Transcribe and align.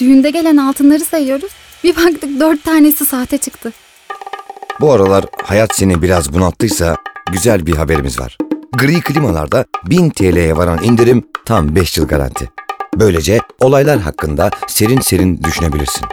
Düğünde 0.00 0.30
gelen 0.30 0.56
altınları 0.56 1.04
sayıyoruz. 1.04 1.50
Bir 1.84 1.96
baktık 1.96 2.40
dört 2.40 2.64
tanesi 2.64 3.06
sahte 3.06 3.38
çıktı. 3.38 3.72
Bu 4.80 4.92
aralar 4.92 5.24
hayat 5.42 5.74
seni 5.74 6.02
biraz 6.02 6.32
bunalttıysa 6.34 6.96
güzel 7.32 7.66
bir 7.66 7.74
haberimiz 7.74 8.20
var. 8.20 8.38
Gri 8.72 9.00
klimalarda 9.00 9.64
1000 9.86 10.10
TL'ye 10.10 10.56
varan 10.56 10.82
indirim 10.82 11.24
tam 11.44 11.74
5 11.76 11.98
yıl 11.98 12.08
garanti. 12.08 12.50
Böylece 12.96 13.40
olaylar 13.60 13.98
hakkında 14.00 14.50
serin 14.68 15.00
serin 15.00 15.42
düşünebilirsin. 15.42 16.06